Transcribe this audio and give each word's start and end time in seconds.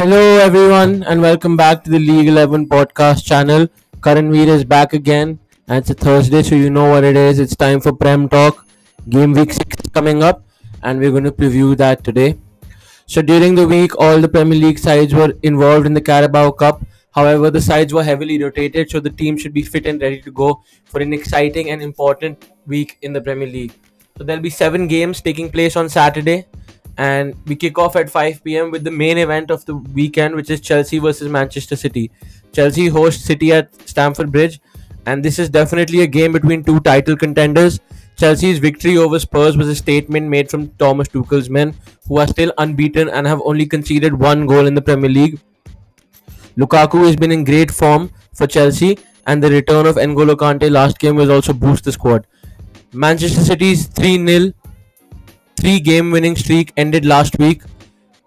Hello, 0.00 0.38
everyone, 0.38 1.02
and 1.02 1.20
welcome 1.20 1.58
back 1.58 1.84
to 1.84 1.90
the 1.90 1.98
League 1.98 2.26
11 2.26 2.68
podcast 2.68 3.22
channel. 3.22 3.68
Karan 4.02 4.32
Veer 4.32 4.48
is 4.48 4.64
back 4.64 4.94
again, 4.94 5.38
and 5.68 5.76
it's 5.76 5.90
a 5.90 5.94
Thursday, 5.94 6.42
so 6.42 6.54
you 6.54 6.70
know 6.70 6.88
what 6.88 7.04
it 7.04 7.16
is. 7.16 7.38
It's 7.38 7.54
time 7.54 7.80
for 7.80 7.92
Prem 7.92 8.26
Talk. 8.26 8.64
Game 9.10 9.34
week 9.34 9.52
6 9.52 9.76
is 9.84 9.90
coming 9.92 10.22
up, 10.22 10.42
and 10.82 11.00
we're 11.00 11.10
going 11.10 11.24
to 11.24 11.30
preview 11.30 11.76
that 11.76 12.02
today. 12.02 12.38
So, 13.04 13.20
during 13.20 13.54
the 13.56 13.68
week, 13.68 13.94
all 13.98 14.22
the 14.22 14.28
Premier 14.30 14.58
League 14.58 14.78
sides 14.78 15.12
were 15.12 15.34
involved 15.42 15.84
in 15.84 15.92
the 15.92 16.00
Carabao 16.00 16.52
Cup. 16.52 16.80
However, 17.10 17.50
the 17.50 17.60
sides 17.60 17.92
were 17.92 18.02
heavily 18.02 18.42
rotated, 18.42 18.90
so 18.90 19.00
the 19.00 19.10
team 19.10 19.36
should 19.36 19.52
be 19.52 19.60
fit 19.60 19.84
and 19.84 20.00
ready 20.00 20.22
to 20.22 20.30
go 20.30 20.62
for 20.86 21.02
an 21.02 21.12
exciting 21.12 21.68
and 21.68 21.82
important 21.82 22.48
week 22.66 22.96
in 23.02 23.12
the 23.12 23.20
Premier 23.20 23.48
League. 23.48 23.74
So, 24.16 24.24
there'll 24.24 24.40
be 24.40 24.48
seven 24.48 24.88
games 24.88 25.20
taking 25.20 25.50
place 25.50 25.76
on 25.76 25.90
Saturday 25.90 26.46
and 27.00 27.34
we 27.46 27.56
kick 27.56 27.78
off 27.78 27.96
at 27.96 28.10
5 28.10 28.44
p.m. 28.44 28.70
with 28.70 28.84
the 28.84 28.90
main 28.90 29.16
event 29.16 29.50
of 29.50 29.64
the 29.64 29.74
weekend, 29.74 30.34
which 30.34 30.50
is 30.50 30.60
Chelsea 30.60 30.98
versus 30.98 31.30
Manchester 31.30 31.74
City. 31.74 32.10
Chelsea 32.52 32.88
hosts 32.88 33.24
City 33.24 33.52
at 33.52 33.74
Stamford 33.88 34.30
Bridge, 34.30 34.60
and 35.06 35.24
this 35.24 35.38
is 35.38 35.48
definitely 35.48 36.02
a 36.02 36.06
game 36.06 36.32
between 36.32 36.62
two 36.62 36.78
title 36.80 37.16
contenders. 37.16 37.80
Chelsea's 38.18 38.58
victory 38.58 38.98
over 38.98 39.18
Spurs 39.18 39.56
was 39.56 39.68
a 39.68 39.74
statement 39.74 40.28
made 40.28 40.50
from 40.50 40.68
Thomas 40.82 41.08
Tuchel's 41.08 41.48
men, 41.48 41.74
who 42.06 42.18
are 42.18 42.26
still 42.26 42.52
unbeaten 42.58 43.08
and 43.08 43.26
have 43.26 43.40
only 43.46 43.64
conceded 43.64 44.20
one 44.20 44.44
goal 44.46 44.66
in 44.66 44.74
the 44.74 44.82
Premier 44.82 45.08
League. 45.08 45.40
Lukaku 46.58 47.06
has 47.06 47.16
been 47.16 47.32
in 47.32 47.44
great 47.44 47.70
form 47.70 48.10
for 48.34 48.46
Chelsea, 48.46 48.98
and 49.26 49.42
the 49.42 49.48
return 49.48 49.86
of 49.86 49.96
N'Golo 49.96 50.36
Kante 50.36 50.70
last 50.70 50.98
game 50.98 51.16
will 51.16 51.32
also 51.32 51.54
boost 51.54 51.84
the 51.84 51.92
squad. 51.92 52.26
Manchester 52.92 53.40
City's 53.40 53.86
3 53.86 54.26
0 54.26 54.52
three 55.60 55.78
game 55.78 56.10
winning 56.10 56.36
streak 56.36 56.72
ended 56.76 57.04
last 57.04 57.38
week, 57.38 57.62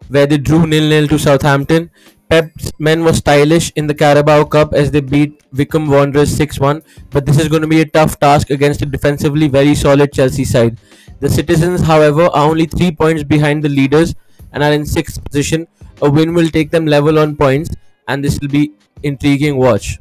where 0.08 0.28
they 0.28 0.38
drew 0.38 0.66
nil 0.67 0.88
nil 0.89 1.08
to 1.08 1.17
Southampton. 1.17 1.90
Pep's 2.30 2.72
men 2.80 3.03
were 3.03 3.14
stylish 3.14 3.72
in 3.75 3.88
the 3.88 3.94
Carabao 3.94 4.44
Cup 4.45 4.73
as 4.73 4.92
they 4.92 5.02
beat 5.02 5.44
Wycombe 5.52 5.90
Wanderers 5.90 6.36
6 6.36 6.59
1, 6.59 6.81
but 7.09 7.25
this 7.25 7.40
is 7.40 7.48
going 7.48 7.62
to 7.64 7.67
be 7.67 7.81
a 7.81 7.86
tough 7.86 8.20
task 8.20 8.50
against 8.50 8.81
a 8.81 8.86
defensively 8.86 9.48
very 9.48 9.75
solid 9.75 10.14
Chelsea 10.14 10.45
side. 10.45 10.78
The 11.20 11.30
citizens, 11.30 11.81
however, 11.81 12.23
are 12.23 12.50
only 12.50 12.66
three 12.66 12.92
points 12.92 13.23
behind 13.23 13.64
the 13.64 13.70
leaders 13.70 14.16
and 14.52 14.64
are 14.64 14.72
in 14.72 14.86
sixth 14.86 15.23
position. 15.23 15.68
A 16.02 16.09
win 16.09 16.34
will 16.34 16.50
take 16.50 16.72
them 16.72 16.86
level 16.86 17.20
on 17.20 17.36
points, 17.36 17.70
and 18.08 18.23
this 18.23 18.40
will 18.40 18.50
be 18.50 18.73
intriguing 19.03 19.58
watch. 19.58 20.00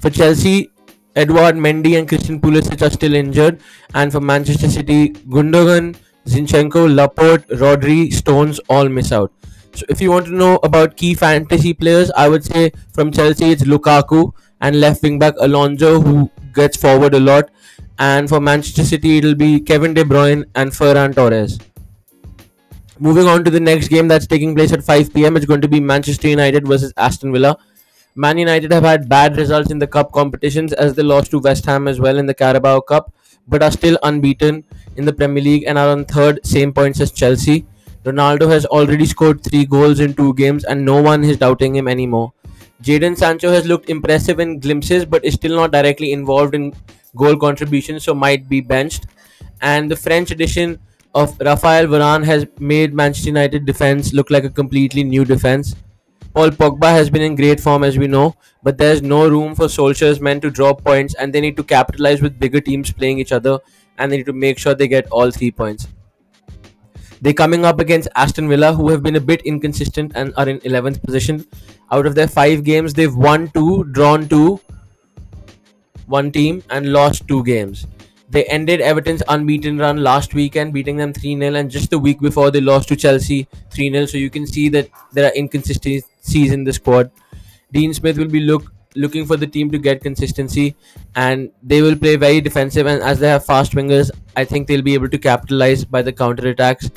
For 0.00 0.10
Chelsea, 0.10 0.70
Edouard 1.14 1.56
Mendy 1.56 1.98
and 1.98 2.08
Christian 2.08 2.40
Pulisic 2.40 2.80
are 2.82 2.90
still 2.90 3.14
injured, 3.14 3.60
and 3.94 4.10
for 4.10 4.20
Manchester 4.20 4.68
City, 4.68 5.10
Gundogan, 5.10 5.96
Zinchenko, 6.26 6.94
Laporte, 6.94 7.46
Rodri, 7.48 8.12
Stones 8.12 8.58
all 8.68 8.88
miss 8.88 9.12
out. 9.12 9.32
So 9.74 9.84
if 9.88 10.00
you 10.00 10.10
want 10.10 10.26
to 10.26 10.34
know 10.34 10.58
about 10.62 10.96
key 10.96 11.14
fantasy 11.14 11.72
players, 11.72 12.10
I 12.16 12.28
would 12.28 12.44
say 12.44 12.72
from 12.92 13.10
Chelsea 13.10 13.52
it's 13.52 13.64
Lukaku 13.64 14.32
and 14.60 14.80
left 14.80 15.02
wing 15.02 15.18
back 15.18 15.34
Alonso 15.40 16.00
who 16.00 16.30
gets 16.54 16.76
forward 16.76 17.14
a 17.14 17.20
lot, 17.20 17.50
and 17.98 18.28
for 18.28 18.40
Manchester 18.40 18.84
City 18.84 19.18
it'll 19.18 19.34
be 19.34 19.60
Kevin 19.60 19.94
De 19.94 20.04
Bruyne 20.04 20.44
and 20.54 20.70
Ferran 20.70 21.14
Torres. 21.14 21.58
Moving 22.98 23.26
on 23.26 23.42
to 23.44 23.50
the 23.50 23.58
next 23.58 23.88
game 23.88 24.06
that's 24.06 24.26
taking 24.26 24.54
place 24.54 24.72
at 24.72 24.84
5 24.84 25.12
p.m. 25.12 25.36
It's 25.36 25.46
going 25.46 25.62
to 25.62 25.68
be 25.68 25.80
Manchester 25.80 26.28
United 26.28 26.68
versus 26.68 26.92
Aston 26.96 27.32
Villa. 27.32 27.58
Man 28.14 28.36
United 28.36 28.72
have 28.72 28.84
had 28.84 29.08
bad 29.08 29.38
results 29.38 29.70
in 29.70 29.78
the 29.78 29.86
cup 29.86 30.12
competitions 30.12 30.74
as 30.74 30.94
they 30.94 31.02
lost 31.02 31.30
to 31.30 31.38
West 31.38 31.64
Ham 31.64 31.88
as 31.88 31.98
well 31.98 32.18
in 32.18 32.26
the 32.26 32.34
Carabao 32.34 32.80
Cup, 32.80 33.10
but 33.48 33.62
are 33.62 33.70
still 33.70 33.98
unbeaten 34.02 34.64
in 34.96 35.06
the 35.06 35.12
Premier 35.14 35.42
League 35.42 35.64
and 35.66 35.78
are 35.78 35.88
on 35.88 36.04
third, 36.04 36.44
same 36.44 36.74
points 36.74 37.00
as 37.00 37.10
Chelsea. 37.10 37.64
Ronaldo 38.04 38.50
has 38.50 38.66
already 38.66 39.06
scored 39.06 39.42
three 39.42 39.64
goals 39.64 39.98
in 39.98 40.12
two 40.12 40.34
games, 40.34 40.64
and 40.64 40.84
no 40.84 41.00
one 41.00 41.24
is 41.24 41.38
doubting 41.38 41.74
him 41.74 41.88
anymore. 41.88 42.34
Jadon 42.82 43.16
Sancho 43.16 43.50
has 43.50 43.64
looked 43.64 43.88
impressive 43.88 44.40
in 44.40 44.58
glimpses, 44.58 45.06
but 45.06 45.24
is 45.24 45.34
still 45.34 45.56
not 45.56 45.72
directly 45.72 46.12
involved 46.12 46.54
in 46.54 46.74
goal 47.16 47.36
contributions, 47.36 48.04
so 48.04 48.12
might 48.12 48.46
be 48.46 48.60
benched. 48.60 49.06
And 49.62 49.90
the 49.90 49.96
French 49.96 50.30
edition 50.30 50.80
of 51.14 51.40
Raphael 51.40 51.86
Varane 51.86 52.24
has 52.24 52.46
made 52.58 52.92
Manchester 52.92 53.28
United 53.28 53.64
defense 53.64 54.12
look 54.12 54.28
like 54.28 54.44
a 54.44 54.50
completely 54.50 55.02
new 55.02 55.24
defense. 55.24 55.76
Paul 56.34 56.50
Pogba 56.50 56.90
has 56.90 57.10
been 57.10 57.22
in 57.22 57.34
great 57.36 57.60
form 57.60 57.84
as 57.84 57.98
we 57.98 58.06
know, 58.06 58.34
but 58.62 58.78
there's 58.78 59.02
no 59.02 59.28
room 59.28 59.54
for 59.54 59.66
Solskjaer's 59.66 60.20
men 60.20 60.40
to 60.40 60.50
drop 60.50 60.82
points 60.82 61.14
and 61.14 61.32
they 61.32 61.40
need 61.42 61.56
to 61.58 61.64
capitalize 61.64 62.22
with 62.22 62.38
bigger 62.38 62.60
teams 62.60 62.90
playing 62.90 63.18
each 63.18 63.32
other 63.32 63.58
and 63.98 64.10
they 64.10 64.16
need 64.16 64.26
to 64.26 64.32
make 64.32 64.58
sure 64.58 64.74
they 64.74 64.88
get 64.88 65.06
all 65.10 65.30
three 65.30 65.50
points. 65.50 65.88
They're 67.20 67.34
coming 67.34 67.64
up 67.64 67.78
against 67.80 68.08
Aston 68.16 68.48
Villa, 68.48 68.72
who 68.72 68.88
have 68.88 69.02
been 69.02 69.16
a 69.16 69.20
bit 69.20 69.42
inconsistent 69.42 70.12
and 70.14 70.32
are 70.36 70.48
in 70.48 70.58
11th 70.60 71.02
position. 71.02 71.46
Out 71.90 72.06
of 72.06 72.14
their 72.14 72.26
five 72.26 72.64
games, 72.64 72.94
they've 72.94 73.14
won 73.14 73.48
two, 73.50 73.84
drawn 73.84 74.28
two, 74.28 74.60
one 76.06 76.32
team, 76.32 76.62
and 76.70 76.92
lost 76.92 77.28
two 77.28 77.44
games. 77.44 77.86
They 78.32 78.44
ended 78.44 78.80
Everton's 78.80 79.22
unbeaten 79.28 79.78
run 79.78 80.02
last 80.02 80.32
weekend, 80.32 80.72
beating 80.72 80.96
them 80.96 81.12
3 81.12 81.38
0, 81.38 81.54
and 81.54 81.70
just 81.70 81.90
the 81.90 81.98
week 81.98 82.20
before 82.20 82.50
they 82.50 82.62
lost 82.62 82.88
to 82.88 82.96
Chelsea 82.96 83.46
3 83.70 83.90
0. 83.92 84.06
So 84.06 84.16
you 84.16 84.30
can 84.30 84.46
see 84.46 84.70
that 84.70 84.88
there 85.12 85.26
are 85.26 85.34
inconsistencies 85.36 86.52
in 86.52 86.64
the 86.64 86.72
squad. 86.72 87.10
Dean 87.72 87.92
Smith 87.92 88.16
will 88.16 88.28
be 88.36 88.40
look 88.40 88.72
looking 88.94 89.26
for 89.26 89.36
the 89.36 89.46
team 89.46 89.70
to 89.70 89.78
get 89.78 90.02
consistency, 90.02 90.74
and 91.14 91.50
they 91.62 91.82
will 91.82 91.96
play 91.96 92.16
very 92.16 92.40
defensive. 92.40 92.86
And 92.86 93.02
as 93.02 93.20
they 93.20 93.28
have 93.28 93.44
fast 93.44 93.72
wingers, 93.72 94.10
I 94.34 94.46
think 94.46 94.66
they'll 94.66 94.88
be 94.90 94.94
able 94.94 95.10
to 95.10 95.18
capitalize 95.18 95.84
by 95.84 96.00
the 96.00 96.12
counter 96.12 96.48
attacks. 96.48 96.90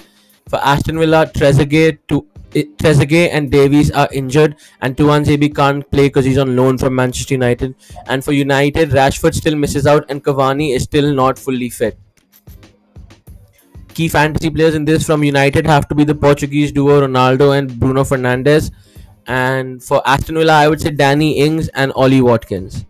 For 0.48 0.60
Aston 0.64 1.00
Villa, 1.00 1.26
Trezeguet 1.26 2.00
to 2.08 2.26
Trezeguet 2.56 3.30
and 3.34 3.52
Davies 3.52 3.92
are 3.92 4.08
injured, 4.14 4.56
and 4.82 4.96
Tuanzebe 4.96 5.54
can't 5.54 5.90
play 5.92 6.08
because 6.08 6.24
he's 6.24 6.38
on 6.38 6.56
loan 6.56 6.78
from 6.78 6.96
Manchester 6.96 7.34
United. 7.34 7.76
And 8.08 8.24
for 8.24 8.32
United, 8.32 8.90
Rashford 8.92 9.36
still 9.36 9.56
misses 9.56 9.86
out, 9.86 10.06
and 10.10 10.24
Cavani 10.24 10.74
is 10.74 10.84
still 10.84 11.14
not 11.14 11.38
fully 11.38 11.70
fit. 11.70 12.00
Key 13.94 14.08
fantasy 14.08 14.50
players 14.50 14.76
in 14.76 14.86
this 14.86 15.06
from 15.06 15.24
United 15.24 15.66
have 15.68 15.88
to 15.90 15.96
be 15.96 16.04
the 16.04 16.16
Portuguese 16.16 16.72
duo 16.72 17.02
Ronaldo 17.02 17.58
and 17.58 17.80
Bruno 17.80 18.04
Fernandes. 18.04 18.72
And 19.28 19.84
for 19.84 20.02
Aston 20.08 20.36
Villa, 20.36 20.54
I 20.54 20.68
would 20.68 20.82
say 20.82 20.92
Danny 20.92 21.40
Ings 21.40 21.70
and 21.70 21.92
Ollie 21.94 22.22
Watkins. 22.22 22.86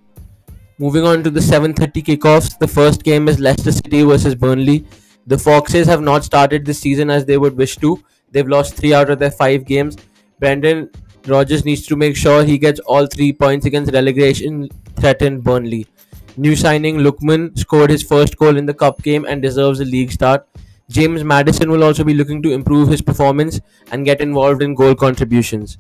Moving 0.78 1.06
on 1.06 1.24
to 1.24 1.30
the 1.30 1.40
7:30 1.40 2.04
kickoffs, 2.04 2.58
the 2.60 2.68
first 2.68 3.04
game 3.04 3.28
is 3.30 3.40
Leicester 3.40 3.72
City 3.72 4.04
versus 4.04 4.36
Burnley. 4.36 4.86
The 5.26 5.38
Foxes 5.38 5.88
have 5.88 6.02
not 6.02 6.26
started 6.26 6.66
this 6.66 6.80
season 6.80 7.10
as 7.10 7.26
they 7.26 7.38
would 7.38 7.56
wish 7.56 7.78
to, 7.78 8.04
They've 8.36 8.54
lost 8.54 8.76
three 8.76 8.94
out 8.94 9.10
of 9.10 9.18
their 9.18 9.32
five 9.32 9.64
games. 9.64 9.96
Brendan 10.40 10.90
Rodgers 11.26 11.64
needs 11.64 11.88
to 11.88 11.96
make 11.96 12.18
sure 12.18 12.44
he 12.44 12.58
gets 12.58 12.82
all 12.82 13.06
three 13.08 13.32
points 13.32 13.66
against 13.66 13.94
relegation 13.94 14.68
threatened 14.98 15.42
Burnley. 15.42 15.88
New 16.36 16.54
signing 16.58 16.98
Lookman 16.98 17.58
scored 17.58 17.90
his 17.90 18.04
first 18.04 18.36
goal 18.36 18.58
in 18.58 18.66
the 18.66 18.74
cup 18.74 19.02
game 19.02 19.24
and 19.24 19.42
deserves 19.42 19.80
a 19.80 19.86
league 19.86 20.12
start. 20.12 20.46
James 20.90 21.24
Maddison 21.24 21.72
will 21.72 21.86
also 21.86 22.04
be 22.04 22.14
looking 22.14 22.44
to 22.44 22.52
improve 22.52 22.90
his 22.90 23.02
performance 23.02 23.62
and 23.94 24.04
get 24.04 24.20
involved 24.20 24.62
in 24.62 24.76
goal 24.76 24.96
contributions. 24.96 25.78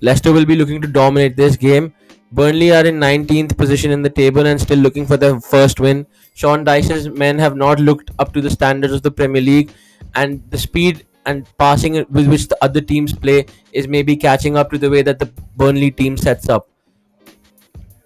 Leicester 0.00 0.32
will 0.32 0.46
be 0.46 0.56
looking 0.56 0.80
to 0.80 0.88
dominate 0.88 1.36
this 1.36 1.58
game. 1.58 1.92
Burnley 2.32 2.72
are 2.72 2.86
in 2.86 2.98
19th 2.98 3.58
position 3.58 3.90
in 3.90 4.00
the 4.00 4.08
table 4.08 4.46
and 4.46 4.58
still 4.58 4.78
looking 4.78 5.06
for 5.06 5.18
their 5.18 5.38
first 5.38 5.80
win. 5.80 6.06
Sean 6.32 6.64
Dyche's 6.64 7.10
men 7.10 7.38
have 7.38 7.56
not 7.56 7.78
looked 7.78 8.10
up 8.18 8.32
to 8.32 8.40
the 8.40 8.48
standards 8.50 8.94
of 8.94 9.02
the 9.02 9.10
Premier 9.10 9.42
League, 9.42 9.70
and 10.14 10.42
the 10.50 10.56
speed 10.56 11.06
and 11.26 11.46
passing 11.58 12.04
with 12.10 12.28
which 12.28 12.48
the 12.48 12.58
other 12.62 12.80
teams 12.80 13.12
play 13.12 13.46
is 13.72 13.88
maybe 13.88 14.16
catching 14.16 14.56
up 14.56 14.70
to 14.70 14.78
the 14.78 14.90
way 14.90 15.02
that 15.02 15.18
the 15.18 15.26
Burnley 15.56 15.90
team 15.90 16.16
sets 16.16 16.48
up. 16.48 16.68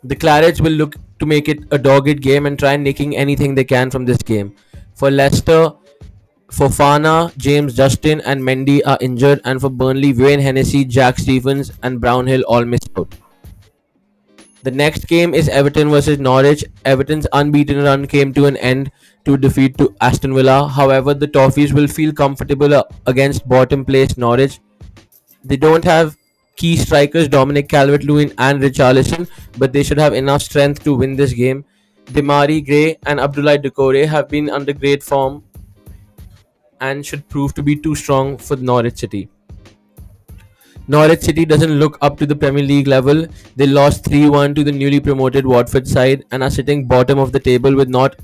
The 0.05 0.17
Clarets 0.17 0.61
will 0.61 0.73
look 0.73 0.97
to 1.19 1.27
make 1.27 1.49
it 1.49 1.61
a 1.71 1.79
dogged 1.79 2.21
game 2.21 2.47
and 2.47 2.59
try 2.59 2.77
nicking 2.77 3.17
anything 3.17 3.55
they 3.55 3.65
can 3.65 3.91
from 3.91 4.05
this 4.05 4.19
game. 4.19 4.55
For 4.95 5.11
Leicester, 5.11 5.73
Fofana, 6.49 7.37
James 7.37 7.75
Justin, 7.75 8.21
and 8.21 8.41
Mendy 8.41 8.81
are 8.87 8.99
injured, 9.01 9.41
and 9.45 9.61
for 9.61 9.69
Burnley, 9.69 10.13
Wayne 10.13 10.41
Hennessy, 10.41 10.85
Jack 10.85 11.19
Stephens, 11.19 11.73
and 11.83 12.01
Brownhill 12.01 12.43
all 12.43 12.65
missed 12.65 12.91
out. 12.97 13.15
The 14.63 14.71
next 14.71 15.07
game 15.07 15.33
is 15.33 15.49
Everton 15.49 15.91
versus 15.91 16.19
Norwich. 16.19 16.65
Everton's 16.85 17.27
unbeaten 17.33 17.83
run 17.85 18.07
came 18.07 18.33
to 18.35 18.47
an 18.47 18.57
end 18.57 18.91
to 19.25 19.37
defeat 19.37 19.79
to 19.79 19.95
Aston 20.01 20.35
Villa. 20.35 20.67
However, 20.67 21.15
the 21.15 21.29
Toffees 21.29 21.73
will 21.73 21.87
feel 21.87 22.13
comfortable 22.13 22.75
uh, 22.75 22.83
against 23.07 23.49
bottom 23.49 23.85
place 23.85 24.17
Norwich. 24.17 24.59
They 25.45 25.57
don't 25.57 25.85
have 25.85 26.17
key 26.57 26.77
strikers 26.77 27.29
Dominic 27.29 27.69
Calvert-Lewin 27.69 28.33
and 28.39 28.61
Richarlison, 28.61 29.29
but 29.59 29.73
they 29.73 29.83
should 29.83 29.99
have 29.99 30.15
enough 30.15 30.43
strength 30.43 30.83
to 30.85 30.95
win 30.95 31.15
this 31.15 31.33
game. 31.33 31.65
Demarai 32.07 32.65
Gray 32.65 32.97
and 33.07 33.21
Abdoulaye 33.21 33.63
Doucouré 33.63 34.07
have 34.07 34.29
been 34.29 34.49
under 34.51 34.73
great 34.73 35.03
form 35.03 35.45
and 36.81 37.05
should 37.05 37.29
prove 37.29 37.55
to 37.55 37.63
be 37.63 37.77
too 37.77 37.95
strong 37.95 38.37
for 38.37 38.57
Norwich 38.57 38.99
City. 38.99 39.29
Norwich 40.89 41.23
City 41.23 41.45
doesn't 41.45 41.81
look 41.81 41.99
up 42.01 42.17
to 42.19 42.27
the 42.27 42.37
Premier 42.37 42.63
League 42.63 42.87
level. 42.87 43.27
They 43.57 43.67
lost 43.67 44.05
3 44.05 44.31
1 44.31 44.55
to 44.55 44.63
the 44.63 44.71
newly 44.71 45.01
promoted 45.01 45.45
Watford 45.45 45.89
side 45.89 46.25
and 46.31 46.45
are 46.45 46.51
sitting 46.51 46.87
bottom 46.87 47.19
of 47.19 47.33
the 47.33 47.41
table 47.41 47.75
with 47.75 47.89
not 47.89 48.15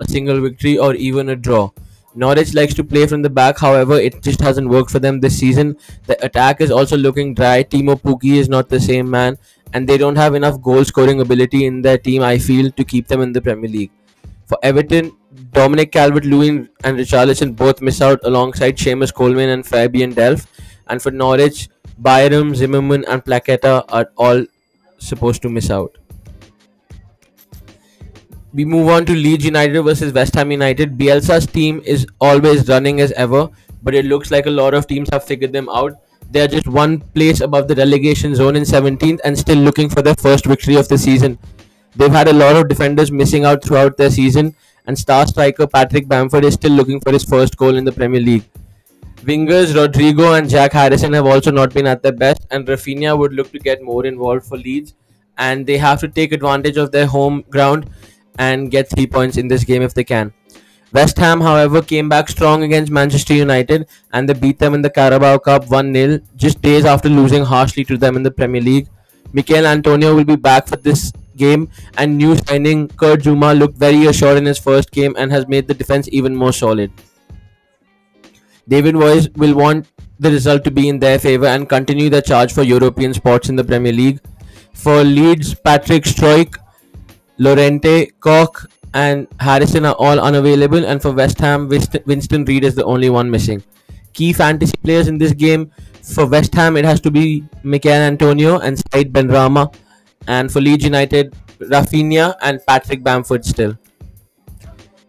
a 0.00 0.08
single 0.08 0.40
victory 0.40 0.78
or 0.78 0.94
even 0.94 1.30
a 1.30 1.36
draw. 1.36 1.70
Norwich 2.14 2.54
likes 2.54 2.74
to 2.74 2.84
play 2.84 3.06
from 3.06 3.22
the 3.22 3.30
back, 3.30 3.58
however, 3.58 3.94
it 3.94 4.22
just 4.22 4.40
hasn't 4.40 4.68
worked 4.68 4.90
for 4.90 5.00
them 5.00 5.18
this 5.18 5.38
season. 5.38 5.76
The 6.06 6.22
attack 6.24 6.60
is 6.60 6.70
also 6.70 6.96
looking 6.96 7.34
dry. 7.34 7.64
Teemu 7.64 8.00
Pukki 8.00 8.34
is 8.36 8.48
not 8.48 8.68
the 8.68 8.78
same 8.78 9.10
man, 9.10 9.38
and 9.72 9.88
they 9.88 9.96
don't 9.96 10.16
have 10.16 10.34
enough 10.34 10.60
goal 10.60 10.84
scoring 10.84 11.20
ability 11.20 11.64
in 11.64 11.82
their 11.82 11.98
team, 11.98 12.22
I 12.22 12.38
feel, 12.38 12.70
to 12.70 12.84
keep 12.84 13.08
them 13.08 13.22
in 13.22 13.32
the 13.32 13.40
Premier 13.40 13.70
League. 13.70 13.90
For 14.46 14.58
Everton, 14.62 15.12
Dominic 15.52 15.90
Calvert 15.90 16.26
Lewin 16.26 16.68
and 16.84 16.98
Richarlison 16.98 17.56
both 17.56 17.80
miss 17.80 18.02
out 18.02 18.20
alongside 18.24 18.76
Seamus 18.76 19.12
Coleman 19.12 19.48
and 19.48 19.66
Fabian 19.66 20.14
Delph. 20.14 20.46
And 20.88 21.00
for 21.00 21.10
Norwich, 21.10 21.70
Byram, 21.98 22.54
Zimmerman, 22.54 23.04
and 23.08 23.24
Paqueta 23.24 23.84
are 23.88 24.10
all 24.16 24.44
supposed 24.98 25.42
to 25.42 25.48
miss 25.48 25.70
out. 25.70 25.96
We 28.54 28.64
move 28.64 28.88
on 28.88 29.06
to 29.06 29.12
Leeds 29.14 29.44
United 29.44 29.82
versus 29.82 30.12
West 30.12 30.34
Ham 30.34 30.50
United. 30.50 30.98
Bielsa's 30.98 31.46
team 31.46 31.80
is 31.86 32.06
always 32.20 32.68
running 32.68 33.00
as 33.00 33.12
ever, 33.12 33.48
but 33.82 33.94
it 33.94 34.04
looks 34.04 34.30
like 34.30 34.46
a 34.46 34.50
lot 34.50 34.74
of 34.74 34.86
teams 34.86 35.08
have 35.10 35.24
figured 35.24 35.52
them 35.52 35.68
out. 35.70 35.94
They 36.30 36.40
are 36.40 36.48
just 36.48 36.66
one 36.66 37.00
place 37.00 37.40
above 37.40 37.68
the 37.68 37.74
relegation 37.74 38.34
zone 38.34 38.56
in 38.56 38.64
17th 38.64 39.20
and 39.24 39.38
still 39.38 39.58
looking 39.58 39.88
for 39.88 40.02
their 40.02 40.14
first 40.14 40.46
victory 40.46 40.76
of 40.76 40.88
the 40.88 40.98
season. 40.98 41.38
They've 41.96 42.10
had 42.10 42.28
a 42.28 42.32
lot 42.32 42.56
of 42.56 42.68
defenders 42.68 43.12
missing 43.12 43.44
out 43.44 43.62
throughout 43.64 43.96
their 43.96 44.10
season, 44.10 44.54
and 44.86 44.98
star 44.98 45.26
striker 45.26 45.66
Patrick 45.66 46.08
Bamford 46.08 46.44
is 46.44 46.54
still 46.54 46.72
looking 46.72 47.00
for 47.00 47.12
his 47.12 47.24
first 47.24 47.56
goal 47.56 47.76
in 47.76 47.84
the 47.84 47.92
Premier 47.92 48.20
League. 48.20 48.44
Wingers 49.22 49.72
Rodrigo 49.72 50.32
and 50.34 50.50
Jack 50.50 50.72
Harrison 50.72 51.12
have 51.12 51.26
also 51.26 51.52
not 51.52 51.72
been 51.72 51.86
at 51.86 52.02
their 52.02 52.12
best, 52.12 52.44
and 52.50 52.66
Raphinha 52.66 53.16
would 53.16 53.32
look 53.32 53.52
to 53.52 53.58
get 53.60 53.80
more 53.80 54.04
involved 54.04 54.44
for 54.44 54.58
Leeds, 54.58 54.94
and 55.38 55.64
they 55.64 55.78
have 55.78 56.00
to 56.00 56.08
take 56.08 56.32
advantage 56.32 56.76
of 56.76 56.90
their 56.90 57.06
home 57.06 57.44
ground 57.48 57.88
and 58.38 58.68
get 58.70 58.90
three 58.90 59.06
points 59.06 59.36
in 59.36 59.46
this 59.46 59.62
game 59.62 59.80
if 59.82 59.94
they 59.94 60.02
can. 60.02 60.32
West 60.92 61.18
Ham, 61.18 61.40
however, 61.40 61.80
came 61.80 62.08
back 62.08 62.28
strong 62.28 62.64
against 62.64 62.90
Manchester 62.90 63.34
United 63.34 63.88
and 64.12 64.28
they 64.28 64.34
beat 64.34 64.58
them 64.58 64.74
in 64.74 64.82
the 64.82 64.90
Carabao 64.90 65.38
Cup 65.38 65.70
1 65.70 65.94
0 65.94 66.18
just 66.36 66.60
days 66.60 66.84
after 66.84 67.08
losing 67.08 67.44
harshly 67.44 67.84
to 67.84 67.96
them 67.96 68.16
in 68.16 68.22
the 68.22 68.30
Premier 68.30 68.60
League. 68.60 68.88
Michail 69.32 69.66
Antonio 69.66 70.14
will 70.14 70.24
be 70.24 70.36
back 70.36 70.66
for 70.66 70.76
this 70.76 71.12
game, 71.36 71.70
and 71.96 72.18
new 72.18 72.36
signing 72.36 72.88
Kurt 72.88 73.20
Zouma 73.20 73.56
looked 73.56 73.78
very 73.78 74.06
assured 74.06 74.36
in 74.36 74.44
his 74.46 74.58
first 74.58 74.90
game 74.90 75.14
and 75.16 75.30
has 75.30 75.46
made 75.46 75.68
the 75.68 75.74
defense 75.74 76.08
even 76.10 76.34
more 76.34 76.52
solid. 76.52 76.90
David 78.72 78.94
Moyes 78.94 79.24
will 79.36 79.54
want 79.54 79.86
the 80.18 80.30
result 80.30 80.64
to 80.64 80.70
be 80.70 80.88
in 80.88 80.98
their 80.98 81.18
favour 81.18 81.46
and 81.46 81.68
continue 81.68 82.08
the 82.08 82.22
charge 82.22 82.52
for 82.54 82.62
European 82.62 83.12
spots 83.12 83.50
in 83.50 83.56
the 83.56 83.64
Premier 83.64 83.92
League. 83.92 84.20
For 84.72 85.04
Leeds, 85.04 85.54
Patrick 85.54 86.04
Struijk 86.04 86.56
Llorente, 87.38 88.06
Koch, 88.20 88.66
and 88.94 89.26
Harrison 89.40 89.84
are 89.84 89.94
all 89.98 90.20
unavailable, 90.20 90.86
and 90.86 91.02
for 91.02 91.12
West 91.12 91.38
Ham, 91.38 91.68
Winston 91.68 92.44
Reid 92.44 92.64
is 92.64 92.74
the 92.74 92.84
only 92.84 93.10
one 93.10 93.30
missing. 93.30 93.62
Key 94.14 94.32
fantasy 94.32 94.78
players 94.82 95.08
in 95.08 95.18
this 95.18 95.32
game 95.32 95.70
for 96.02 96.26
West 96.26 96.54
Ham, 96.54 96.76
it 96.76 96.84
has 96.84 97.00
to 97.00 97.10
be 97.10 97.44
Michail 97.62 98.00
Antonio 98.00 98.58
and 98.60 98.78
Said 98.78 99.12
Benrahma, 99.12 99.74
and 100.26 100.50
for 100.50 100.60
Leeds 100.60 100.84
United, 100.84 101.34
Raphinha 101.58 102.36
and 102.40 102.64
Patrick 102.66 103.02
Bamford 103.02 103.44
still. 103.44 103.76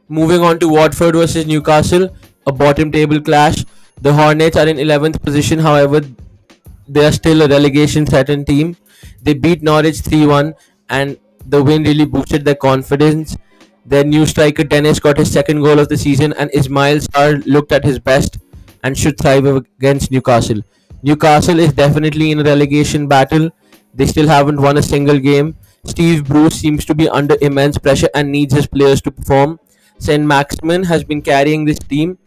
Moving 0.10 0.42
on 0.42 0.60
to 0.60 0.68
Watford 0.68 1.16
versus 1.16 1.48
Newcastle, 1.48 2.10
a 2.48 2.52
bottom 2.52 2.92
table 2.92 3.22
clash. 3.22 3.66
The 4.02 4.14
Hornets 4.14 4.58
are 4.58 4.68
in 4.68 4.78
11th 4.78 5.22
position, 5.22 5.60
however, 5.60 6.02
they 6.88 7.06
are 7.06 7.12
still 7.12 7.42
a 7.42 7.48
relegation 7.48 8.06
threatened 8.06 8.48
team. 8.48 8.76
They 9.22 9.34
beat 9.34 9.64
Norwich 9.64 10.02
3 10.02 10.26
1 10.26 10.54
and 10.90 11.18
the 11.46 11.64
win 11.64 11.84
really 11.84 12.06
boosted 12.06 12.46
their 12.46 12.56
confidence. 12.56 13.38
Their 13.86 14.04
new 14.04 14.26
striker 14.26 14.64
Dennis 14.64 15.00
got 15.00 15.18
his 15.18 15.32
second 15.32 15.62
goal 15.62 15.80
of 15.80 15.90
the 15.90 15.98
season, 15.98 16.34
and 16.34 16.50
Ismail 16.54 17.00
Sarr 17.00 17.46
looked 17.46 17.72
at 17.74 17.84
his 17.84 18.00
best 18.00 18.38
and 18.84 18.98
should 18.98 19.18
thrive 19.18 19.46
against 19.46 20.12
Newcastle. 20.12 20.62
Newcastle 21.02 21.60
is 21.60 21.74
definitely 21.74 22.32
in 22.32 22.40
a 22.40 22.44
relegation 22.44 23.08
battle. 23.08 23.50
They 23.94 24.06
still 24.06 24.28
haven't 24.28 24.62
won 24.62 24.78
a 24.78 24.82
single 24.82 25.20
game. 25.20 25.56
Steve 25.86 26.24
Bruce 26.24 26.56
seems 26.56 26.86
to 26.86 26.96
be 26.96 27.10
under 27.10 27.36
immense 27.42 27.78
pressure 27.78 28.08
and 28.16 28.32
needs 28.32 28.54
his 28.54 28.68
players 28.68 29.02
to 29.02 29.12
perform. 29.12 29.60
Saint 29.98 30.24
Maximin 30.24 30.84
has 30.84 31.04
been 31.04 31.22
carrying 31.22 31.66
this 31.66 31.80
team 31.80 32.18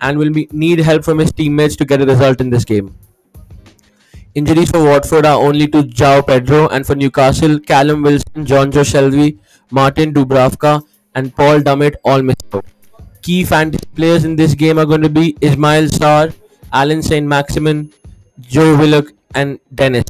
and 0.00 0.18
will 0.18 0.30
be, 0.30 0.48
need 0.52 0.80
help 0.80 1.04
from 1.04 1.18
his 1.18 1.32
teammates 1.32 1.76
to 1.76 1.84
get 1.84 2.02
a 2.02 2.06
result 2.06 2.40
in 2.40 2.50
this 2.50 2.64
game. 2.64 2.94
Injuries 4.34 4.70
for 4.70 4.82
Watford 4.82 5.26
are 5.26 5.38
only 5.38 5.68
to 5.68 5.82
João 5.82 6.26
Pedro, 6.26 6.68
and 6.68 6.86
for 6.86 6.94
Newcastle, 6.94 7.58
Callum 7.60 8.02
Wilson, 8.02 8.46
Jonjo 8.46 8.82
Shelvey, 8.82 9.38
Martin 9.70 10.12
Dubravka, 10.14 10.82
and 11.14 11.34
Paul 11.36 11.60
Dummett 11.60 11.96
all 12.04 12.22
missed 12.22 12.46
out. 12.54 12.64
Key 13.20 13.44
fantasy 13.44 13.84
players 13.94 14.24
in 14.24 14.36
this 14.36 14.54
game 14.54 14.78
are 14.78 14.86
going 14.86 15.02
to 15.02 15.10
be 15.10 15.36
Ismail 15.42 15.88
Sarr, 15.88 16.34
Alan 16.72 17.02
Saint 17.02 17.26
Maximin, 17.26 17.92
Joe 18.40 18.76
Willock, 18.76 19.12
and 19.34 19.60
Dennis. 19.74 20.04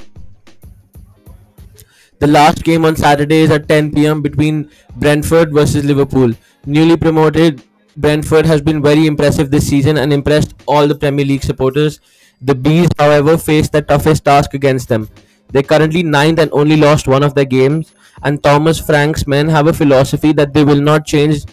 The 2.23 2.29
last 2.29 2.63
game 2.63 2.85
on 2.85 2.95
Saturday 2.95 3.41
is 3.41 3.51
at 3.51 3.69
10 3.69 3.91
pm 3.91 4.23
between 4.23 4.71
Brentford 4.95 5.53
versus 5.53 5.85
Liverpool. 5.85 6.33
Newly 6.67 6.97
promoted 6.97 7.65
Brentford 7.97 8.47
has 8.47 8.63
been 8.63 8.81
very 8.81 9.09
impressive 9.09 9.51
this 9.51 9.67
season 9.69 9.97
and 9.97 10.13
impressed 10.13 10.55
all 10.67 10.87
the 10.87 10.95
Premier 10.95 11.25
League 11.25 11.43
supporters. 11.43 11.99
The 12.41 12.55
Bees, 12.55 12.89
however, 12.97 13.37
face 13.37 13.69
the 13.69 13.83
toughest 13.83 14.25
task 14.25 14.55
against 14.55 14.89
them. 14.89 15.09
They're 15.51 15.65
currently 15.65 16.05
ninth 16.05 16.39
and 16.39 16.49
only 16.53 16.77
lost 16.77 17.09
one 17.09 17.25
of 17.25 17.35
their 17.35 17.45
games, 17.45 17.93
and 18.23 18.41
Thomas 18.41 18.79
Frank's 18.79 19.27
men 19.27 19.49
have 19.49 19.67
a 19.67 19.73
philosophy 19.73 20.33
that 20.35 20.55
they 20.55 20.63
will 20.63 20.81
not 20.81 21.05
change 21.05 21.45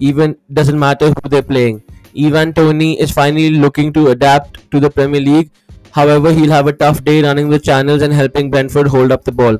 even 0.00 0.36
doesn't 0.52 0.80
matter 0.80 1.10
who 1.10 1.28
they're 1.28 1.50
playing. 1.54 1.84
Ivan 2.20 2.52
Toney 2.52 2.98
is 2.98 3.12
finally 3.12 3.50
looking 3.50 3.92
to 3.92 4.08
adapt 4.08 4.68
to 4.72 4.80
the 4.80 4.90
Premier 4.90 5.20
League. 5.20 5.52
However, 5.92 6.32
he'll 6.32 6.50
have 6.50 6.66
a 6.66 6.72
tough 6.72 7.04
day 7.04 7.22
running 7.22 7.48
the 7.48 7.60
channels 7.60 8.02
and 8.02 8.12
helping 8.12 8.50
Brentford 8.50 8.88
hold 8.88 9.12
up 9.12 9.22
the 9.22 9.30
ball. 9.30 9.58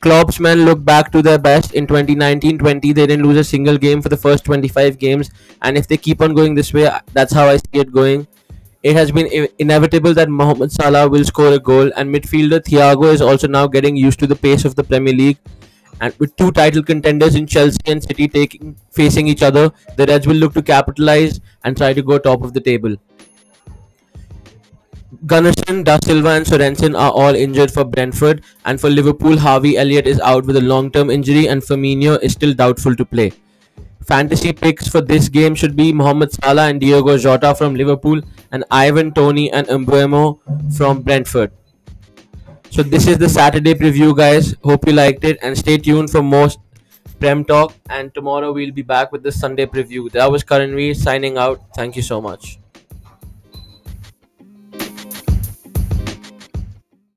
Klopp's 0.00 0.40
men 0.40 0.64
look 0.64 0.82
back 0.84 1.12
to 1.12 1.22
their 1.22 1.38
best 1.38 1.74
in 1.74 1.86
2019-20. 1.86 2.80
They 2.80 3.06
didn't 3.06 3.26
lose 3.26 3.36
a 3.36 3.44
single 3.44 3.76
game 3.76 4.00
for 4.00 4.08
the 4.08 4.16
first 4.16 4.44
25 4.44 4.98
games, 4.98 5.30
and 5.62 5.76
if 5.76 5.86
they 5.86 5.96
keep 5.96 6.22
on 6.22 6.34
going 6.34 6.54
this 6.54 6.72
way, 6.72 6.90
that's 7.12 7.32
how 7.32 7.46
I 7.46 7.56
see 7.56 7.80
it 7.84 7.92
going 7.92 8.26
it 8.82 8.96
has 8.96 9.12
been 9.12 9.48
inevitable 9.58 10.14
that 10.14 10.28
Mohamed 10.28 10.72
Salah 10.72 11.08
will 11.08 11.24
score 11.24 11.52
a 11.52 11.58
goal, 11.58 11.90
and 11.96 12.14
midfielder 12.14 12.60
Thiago 12.60 13.12
is 13.12 13.20
also 13.20 13.46
now 13.46 13.66
getting 13.66 13.94
used 13.94 14.18
to 14.20 14.26
the 14.26 14.36
pace 14.36 14.64
of 14.64 14.74
the 14.74 14.84
Premier 14.84 15.12
League. 15.12 15.38
And 16.00 16.14
with 16.18 16.34
two 16.36 16.50
title 16.50 16.82
contenders 16.82 17.34
in 17.34 17.46
Chelsea 17.46 17.76
and 17.84 18.02
City 18.02 18.26
taking 18.26 18.74
facing 18.90 19.28
each 19.28 19.42
other, 19.42 19.70
the 19.96 20.06
Reds 20.06 20.26
will 20.26 20.36
look 20.36 20.54
to 20.54 20.62
capitalize 20.62 21.40
and 21.62 21.76
try 21.76 21.92
to 21.92 22.00
go 22.00 22.18
top 22.18 22.42
of 22.42 22.54
the 22.54 22.60
table. 22.60 22.96
Gunnarsson, 25.26 25.84
Dasilva, 25.84 26.36
and 26.36 26.46
Sorensen 26.46 26.98
are 26.98 27.10
all 27.12 27.34
injured 27.34 27.70
for 27.70 27.84
Brentford, 27.84 28.42
and 28.64 28.80
for 28.80 28.88
Liverpool, 28.88 29.38
Harvey 29.38 29.76
Elliott 29.76 30.06
is 30.06 30.18
out 30.20 30.46
with 30.46 30.56
a 30.56 30.60
long-term 30.62 31.10
injury, 31.10 31.46
and 31.46 31.62
Firmino 31.62 32.18
is 32.22 32.32
still 32.32 32.54
doubtful 32.54 32.96
to 32.96 33.04
play. 33.04 33.32
Fantasy 34.02 34.52
picks 34.52 34.88
for 34.88 35.02
this 35.02 35.28
game 35.28 35.54
should 35.54 35.76
be 35.76 35.92
Mohamed 35.92 36.32
Salah 36.32 36.68
and 36.68 36.80
Diogo 36.80 37.18
Jota 37.18 37.54
from 37.54 37.74
Liverpool 37.74 38.22
and 38.50 38.64
Ivan 38.70 39.12
Toney 39.12 39.52
and 39.52 39.66
Mbeumo 39.66 40.40
from 40.74 41.02
Brentford. 41.02 41.52
So 42.70 42.82
this 42.82 43.06
is 43.06 43.18
the 43.18 43.28
Saturday 43.28 43.74
preview 43.74 44.16
guys. 44.16 44.54
Hope 44.64 44.86
you 44.86 44.94
liked 44.94 45.24
it 45.24 45.38
and 45.42 45.56
stay 45.56 45.76
tuned 45.76 46.10
for 46.10 46.22
more 46.22 46.48
Prem 47.20 47.44
Talk 47.44 47.74
and 47.90 48.12
tomorrow 48.14 48.52
we'll 48.52 48.72
be 48.72 48.82
back 48.82 49.12
with 49.12 49.22
the 49.22 49.30
Sunday 49.30 49.66
preview. 49.66 50.10
That 50.12 50.32
was 50.32 50.42
Karanveer 50.42 50.96
signing 50.96 51.36
out. 51.36 51.60
Thank 51.76 51.94
you 51.94 52.02
so 52.02 52.20
much. 52.20 52.58